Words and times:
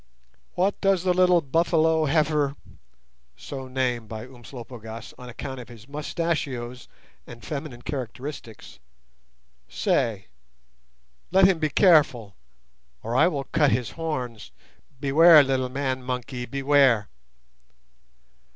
"What 0.55 0.81
does 0.81 1.03
the 1.03 1.13
little 1.13 1.41
'buffalo 1.41 2.05
heifer' 2.05 2.55
[so 3.35 3.67
named 3.67 4.09
by 4.09 4.25
Umslopogaas, 4.25 5.13
on 5.19 5.29
account 5.29 5.59
of 5.59 5.69
his 5.69 5.87
mustachios 5.87 6.87
and 7.27 7.45
feminine 7.45 7.83
characteristics] 7.83 8.79
say? 9.69 10.25
Let 11.29 11.45
him 11.45 11.59
be 11.59 11.69
careful, 11.69 12.35
or 13.03 13.15
I 13.15 13.27
will 13.27 13.43
cut 13.43 13.71
his 13.71 13.91
horns. 13.91 14.51
Beware, 14.99 15.43
little 15.43 15.69
man 15.69 16.01
monkey, 16.01 16.47
beware!" 16.47 17.07